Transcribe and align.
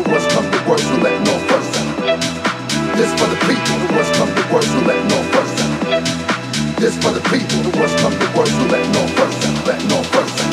people 0.00 0.12
who 0.12 0.18
has 0.18 0.32
come 0.32 0.50
to 0.50 0.70
worse 0.70 0.82
who 0.82 0.96
let 1.02 1.20
no 1.26 1.38
first. 1.48 1.72
This 2.96 3.12
for 3.20 3.28
the 3.28 3.36
people 3.46 3.76
who 3.86 3.94
has 3.94 4.10
come 4.16 4.28
to 4.34 4.54
worse 4.54 4.66
who 4.66 4.80
let 4.86 5.04
no 5.08 5.22
first. 5.32 6.80
This 6.80 6.96
for 6.96 7.10
the 7.10 7.20
people 7.28 7.58
who 7.70 7.78
has 7.80 8.00
come 8.00 8.12
to 8.12 8.38
worse 8.38 8.50
who 8.50 8.64
let 8.68 8.86
no 8.94 9.06
first. 9.16 9.66
Let 9.66 9.84
no 9.88 10.02
first. 10.02 10.49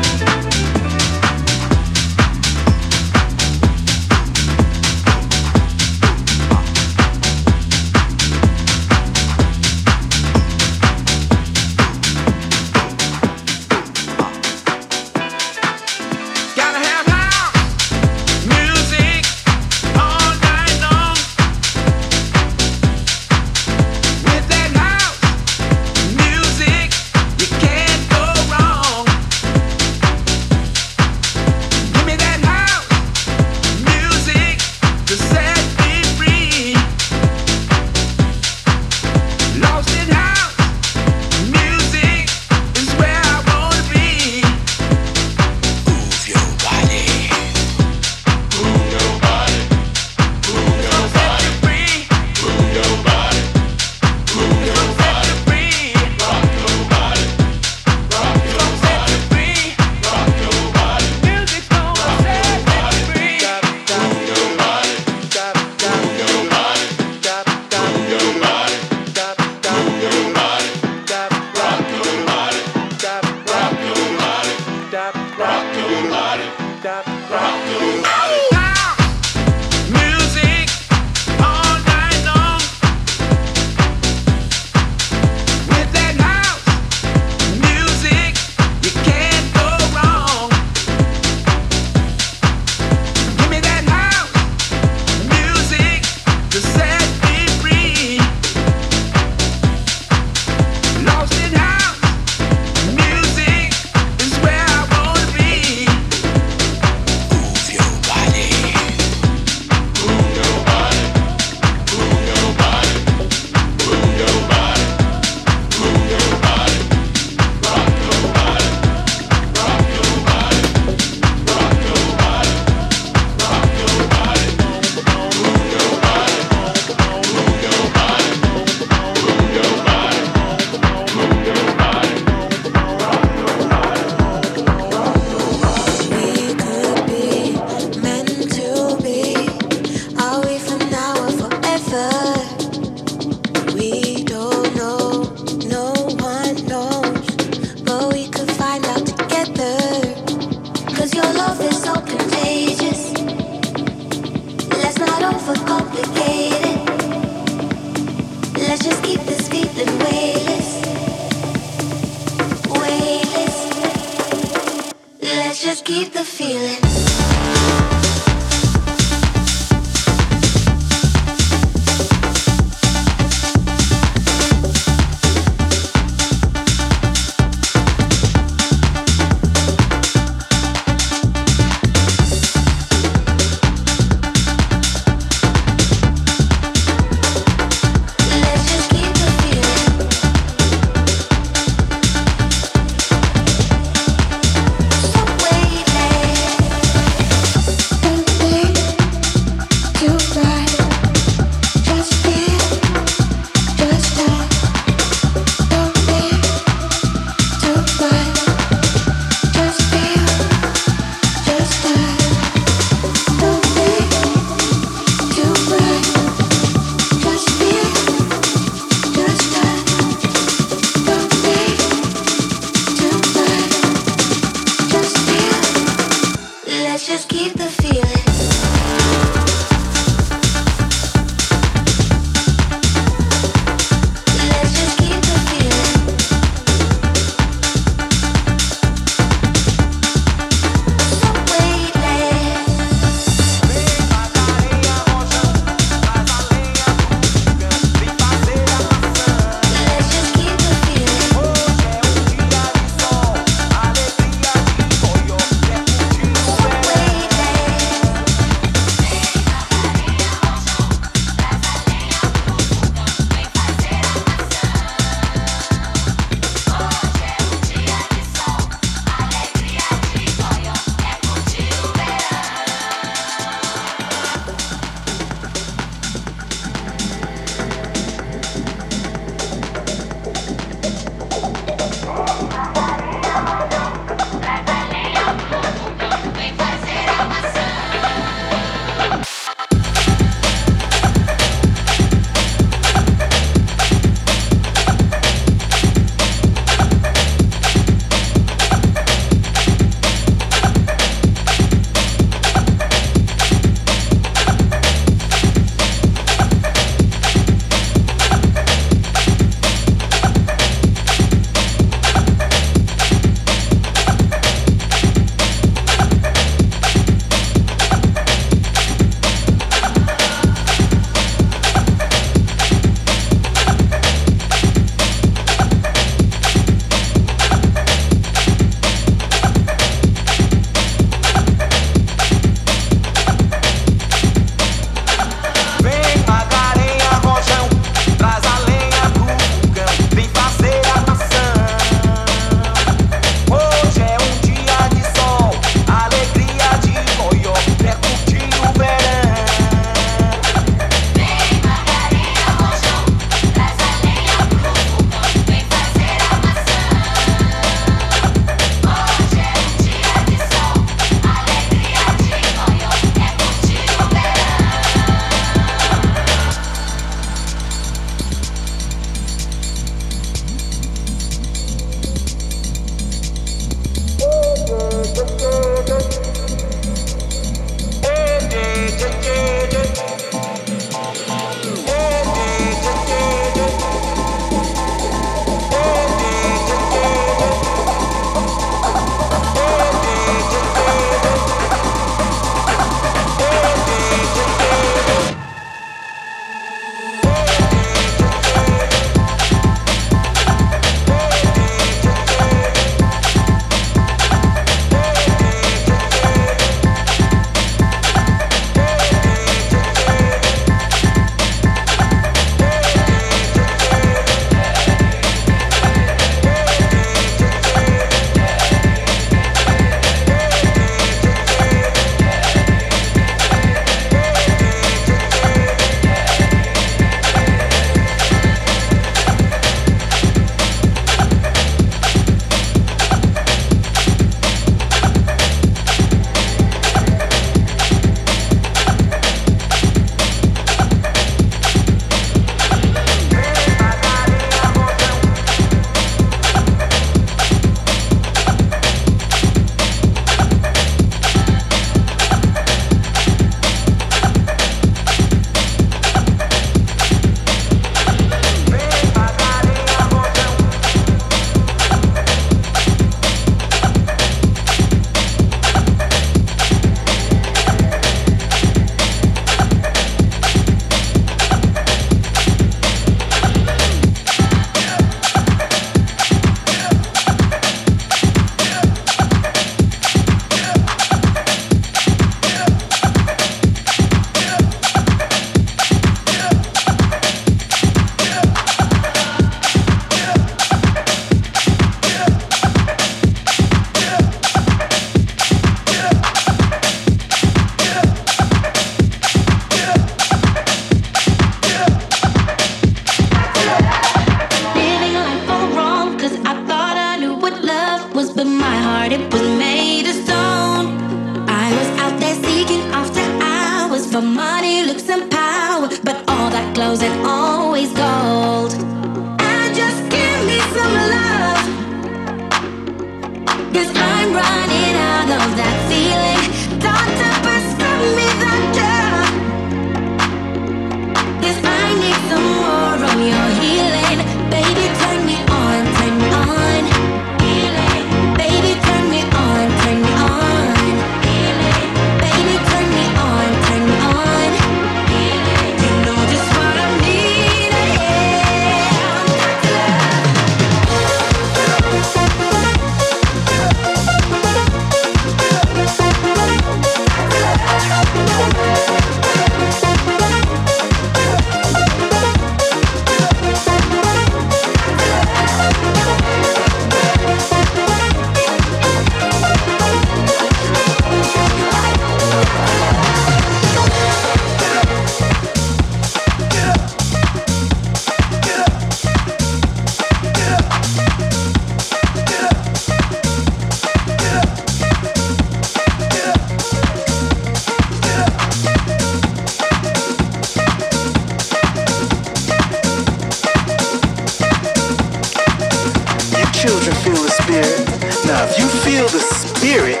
hear 599.68 599.84
it, 599.84 600.00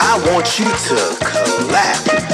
I 0.00 0.14
want 0.30 0.60
you 0.60 0.64
to 0.64 1.16
clap. 1.24 2.27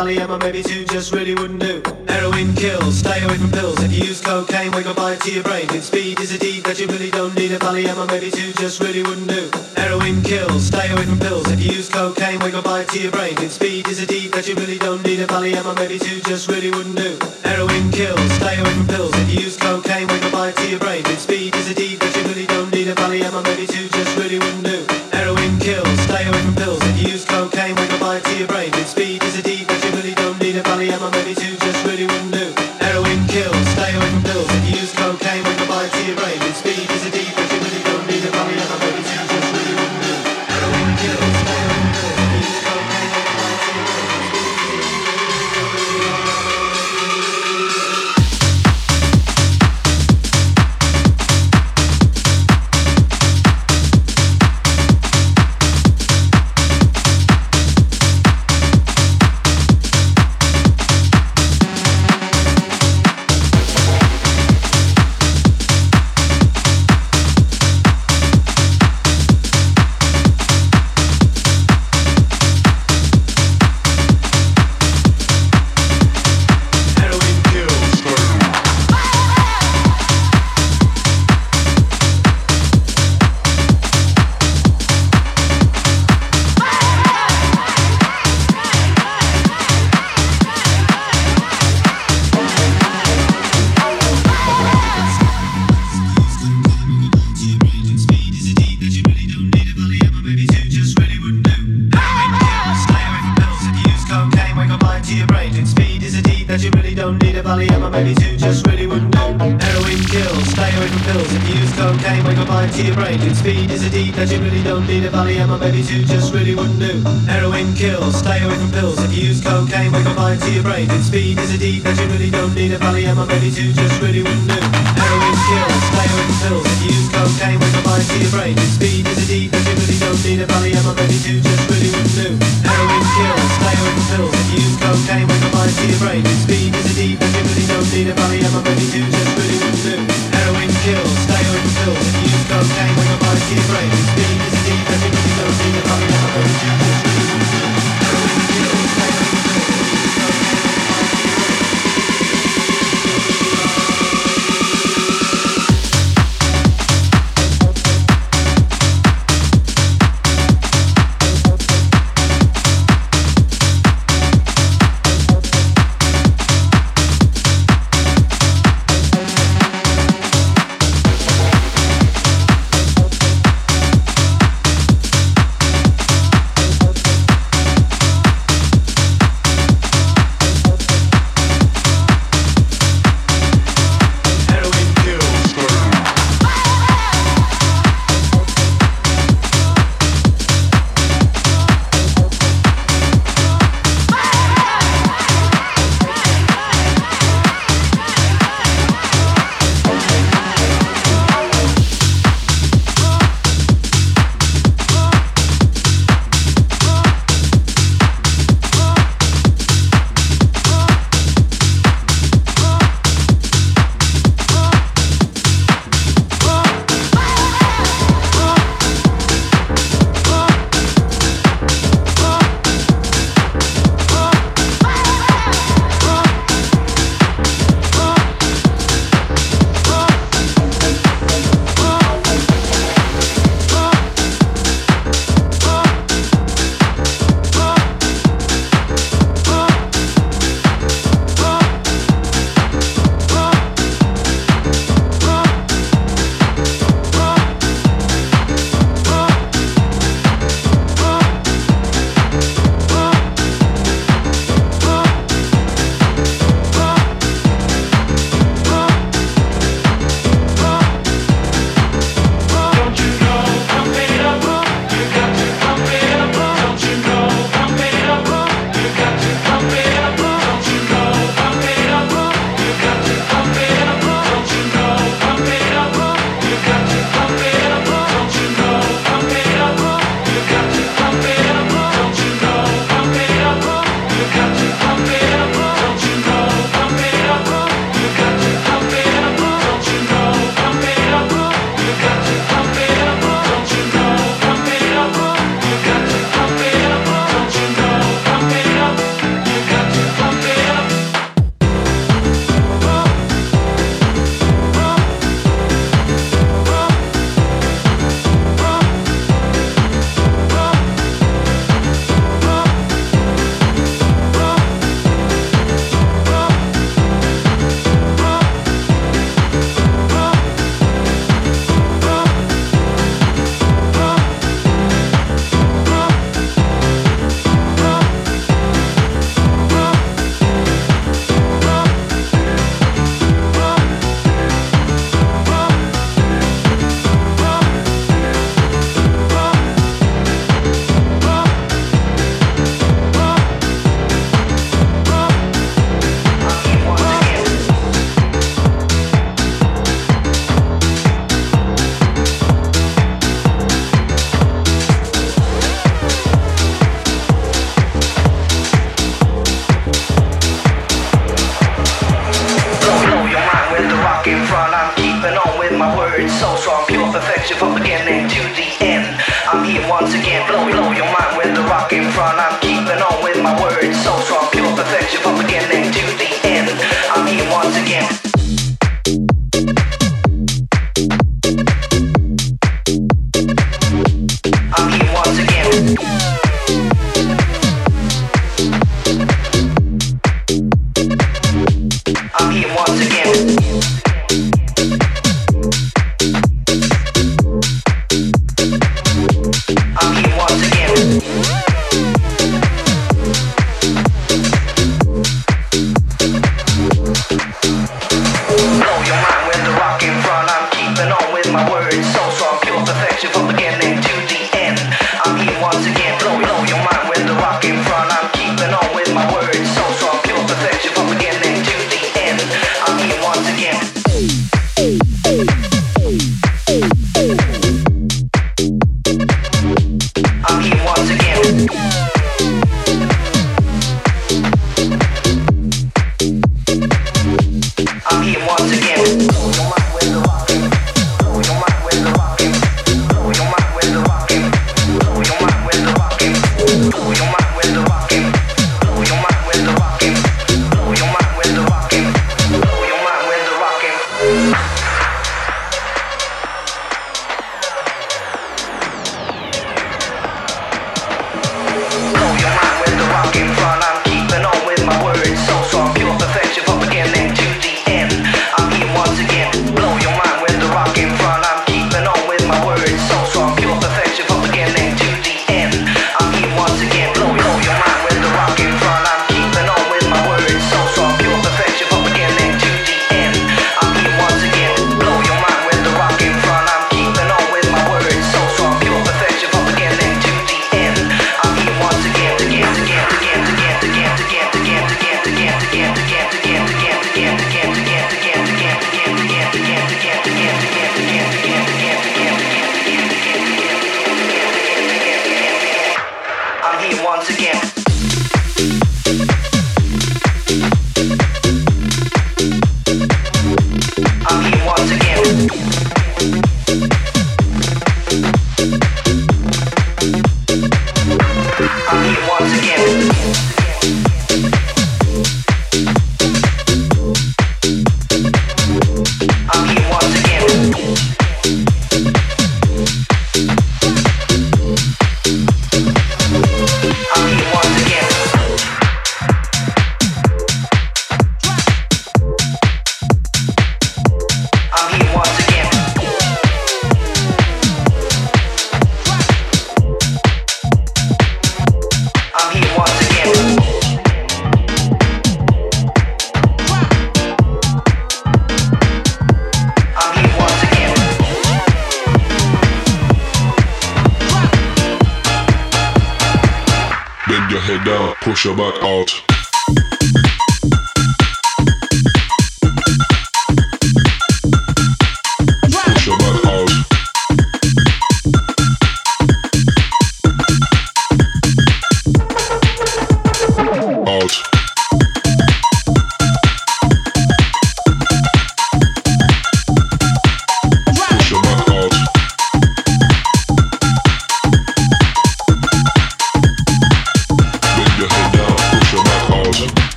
Probably 0.00 0.16
yeah, 0.16 0.38
maybe 0.38 0.62
two 0.62 0.86
just 0.86 1.12
really 1.12 1.34
wouldn't 1.34 1.60
do. 1.60 1.82
Heroin 2.08 2.54
kills, 2.54 3.00
stay 3.00 3.22
away 3.22 3.36
from 3.36 3.50
pills. 3.50 3.82
If 3.82 3.92
you 3.92 4.06
use 4.06 4.22
cocaine, 4.22 4.70
wake 4.72 4.86
up 4.86 4.96
buy 4.96 5.12
it 5.12 5.20
to 5.20 5.30
your 5.30 5.42
brain. 5.42 5.68
And 5.68 5.82
speed 5.82 6.20
is 6.20 6.32
a 6.32 6.38
deed 6.38 6.64
that 6.64 6.80
you 6.80 6.86
really 6.86 7.10
don't 7.10 7.36
need. 7.36 7.52
A 7.52 7.58
probably 7.58 7.84
yeah, 7.84 8.06
maybe 8.06 8.30
two 8.30 8.50
just 8.54 8.80
really 8.80 9.02
wouldn't 9.02 9.28
do. 9.28 9.50
Heroin 9.76 10.22
kills, 10.22 10.68
stay 10.68 10.90
away 10.90 11.04
from 11.04 11.18
pills. 11.18 11.50
If 11.50 11.60
you 11.60 11.72
use 11.72 11.90
cocaine, 11.90 12.38
wake 12.38 12.54
up 12.54 12.64
buy 12.64 12.80
it 12.80 12.88
to 12.88 12.98
your 12.98 13.12
brain. 13.12 13.36
And 13.36 13.50
speed 13.50 13.88
is 13.88 14.02
a 14.02 14.06
deed 14.06 14.32
that 14.32 14.48
you 14.48 14.54
really 14.54 14.78
don't 14.78 15.04
need. 15.04 15.20
A 15.20 15.26
probably 15.26 15.50
yeah, 15.50 15.74
maybe 15.76 15.98
two 15.98 16.20
just 16.22 16.48
really 16.48 16.70
wouldn't 16.70 16.96
do. 16.96 17.18
Heroin 17.44 17.90
kills, 17.92 18.32
stay 18.40 18.58
away 18.58 18.72
from 18.72 18.86
pills. 18.86 19.12
If 19.16 19.34
you 19.34 19.40
use 19.44 19.58
cocaine, 19.58 20.08
wake 20.08 20.24
up 20.24 20.32
buy 20.32 20.48
it 20.48 20.56
to 20.56 20.70
your 20.70 20.80
brain. 20.80 21.04
And 21.04 21.18
speed 21.18 21.54
is 21.56 21.70
a 21.70 21.74
deed 21.74 21.89